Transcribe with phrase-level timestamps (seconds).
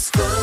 [0.00, 0.39] Let's go.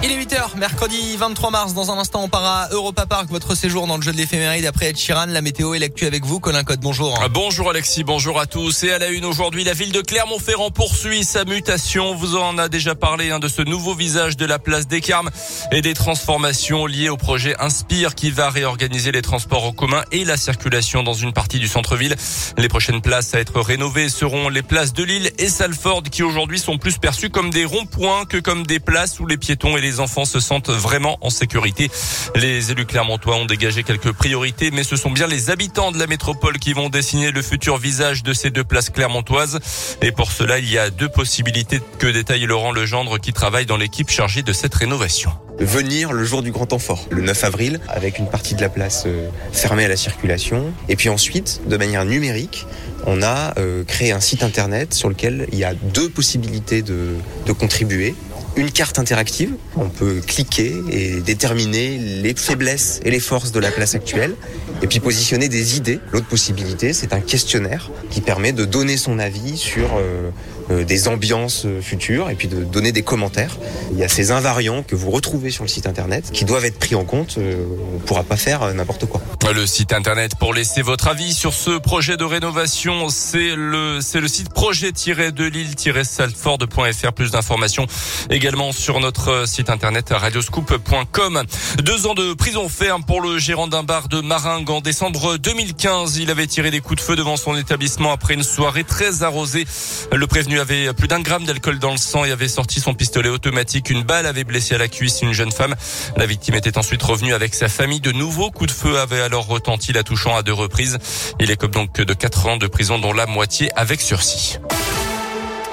[0.00, 1.74] Il est 8h, mercredi 23 mars.
[1.74, 3.26] Dans un instant, on part à Europa Park.
[3.30, 5.26] Votre séjour dans le jeu de l'éphéméride après Ed Sheeran.
[5.26, 6.38] La météo et l'actu avec vous.
[6.38, 7.18] Colin Code, bonjour.
[7.20, 8.84] Ah, bonjour Alexis, bonjour à tous.
[8.84, 12.14] Et à la une aujourd'hui, la ville de Clermont-Ferrand poursuit sa mutation.
[12.14, 15.30] Vous en a déjà parlé hein, de ce nouveau visage de la place des Carmes
[15.72, 20.24] et des transformations liées au projet Inspire qui va réorganiser les transports en commun et
[20.24, 22.14] la circulation dans une partie du centre-ville.
[22.56, 26.60] Les prochaines places à être rénovées seront les places de Lille et Salford qui aujourd'hui
[26.60, 29.87] sont plus perçues comme des ronds-points que comme des places où les piétons et les
[29.88, 31.90] les enfants se sentent vraiment en sécurité.
[32.34, 36.06] Les élus clermontois ont dégagé quelques priorités, mais ce sont bien les habitants de la
[36.06, 39.60] métropole qui vont dessiner le futur visage de ces deux places clermontoises.
[40.02, 43.78] Et pour cela, il y a deux possibilités que détaille Laurent Legendre qui travaille dans
[43.78, 46.78] l'équipe chargée de cette rénovation venir le jour du grand temps
[47.10, 50.72] le 9 avril, avec une partie de la place euh, fermée à la circulation.
[50.88, 52.64] Et puis ensuite, de manière numérique,
[53.06, 57.16] on a euh, créé un site internet sur lequel il y a deux possibilités de
[57.58, 58.14] contribuer
[58.56, 59.54] une carte interactive.
[59.76, 64.34] On peut cliquer et déterminer les faiblesses et les forces de la place actuelle
[64.82, 66.00] et puis positionner des idées.
[66.12, 70.30] L'autre possibilité, c'est un questionnaire qui permet de donner son avis sur euh,
[70.70, 73.56] euh, des ambiances euh, futures et puis de donner des commentaires.
[73.92, 76.78] Il y a ces invariants que vous retrouvez sur le site internet qui doivent être
[76.78, 77.38] pris en compte.
[77.38, 79.22] on ne pourra pas faire n'importe quoi.
[79.54, 84.28] Le site internet pour laisser votre avis sur ce projet de rénovation, c'est le le
[84.28, 87.12] site projet-de lille-salford.fr.
[87.12, 87.86] Plus d'informations
[88.30, 91.42] également sur notre site internet radioscoop.com.
[91.82, 96.16] Deux ans de prison ferme pour le gérant d'un bar de Maringue en décembre 2015.
[96.16, 99.66] Il avait tiré des coups de feu devant son établissement après une soirée très arrosée.
[100.14, 103.28] Le prévenu avait plus d'un gramme d'alcool dans le sang et avait sorti son pistolet
[103.28, 103.90] automatique.
[103.90, 105.74] Une balle avait blessé à la cuisse une jeune femme.
[106.16, 108.00] La victime était ensuite revenue avec sa famille.
[108.00, 110.98] De nouveaux coups de feu avaient alors retenti, la touchant à deux reprises.
[111.38, 114.58] Il est comme donc de 4 ans de prison dont la moitié avec sursis.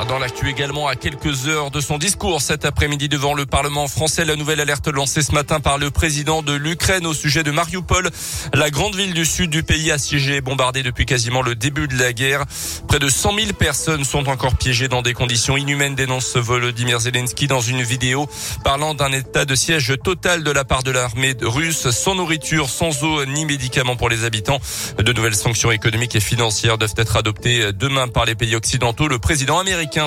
[0.03, 4.23] Dans l'actu également, à quelques heures de son discours cet après-midi devant le Parlement français,
[4.23, 8.09] la nouvelle alerte lancée ce matin par le président de l'Ukraine au sujet de Mariupol,
[8.53, 11.97] la grande ville du sud du pays assiégée et bombardée depuis quasiment le début de
[11.97, 12.43] la guerre.
[12.87, 17.47] Près de 100 000 personnes sont encore piégées dans des conditions inhumaines, dénonce Volodymyr Zelensky
[17.47, 18.29] dans une vidéo
[18.63, 23.03] parlant d'un état de siège total de la part de l'armée russe, sans nourriture, sans
[23.03, 24.59] eau ni médicaments pour les habitants.
[24.99, 29.07] De nouvelles sanctions économiques et financières doivent être adoptées demain par les pays occidentaux.
[29.07, 29.57] Le président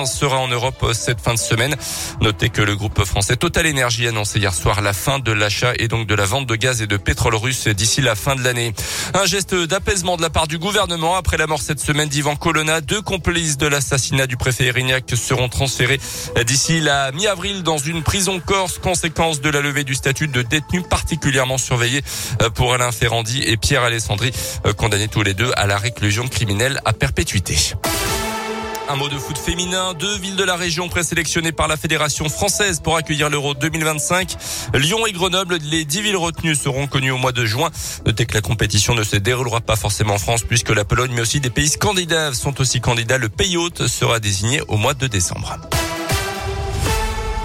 [0.05, 1.75] sera en Europe cette fin de semaine.
[2.21, 5.73] Notez que le groupe français Total Energy a annoncé hier soir la fin de l'achat
[5.77, 8.43] et donc de la vente de gaz et de pétrole russe d'ici la fin de
[8.43, 8.73] l'année.
[9.13, 12.81] Un geste d'apaisement de la part du gouvernement après la mort cette semaine d'Ivan Colonna.
[12.81, 15.99] Deux complices de l'assassinat du préfet Erignac seront transférés
[16.45, 20.81] d'ici la mi-avril dans une prison corse, conséquence de la levée du statut de détenu
[20.81, 22.01] particulièrement surveillé
[22.53, 24.31] pour Alain Ferrandi et Pierre Alessandri,
[24.77, 27.55] condamnés tous les deux à la réclusion criminelle à perpétuité.
[28.91, 29.93] Un mot de foot féminin.
[29.93, 34.35] Deux villes de la région présélectionnées par la Fédération française pour accueillir l'Euro 2025.
[34.73, 37.69] Lyon et Grenoble, les dix villes retenues seront connues au mois de juin.
[38.07, 41.21] Notez que la compétition ne se déroulera pas forcément en France puisque la Pologne mais
[41.21, 43.19] aussi des pays scandinaves sont aussi candidats.
[43.19, 45.55] Le pays hôte sera désigné au mois de décembre.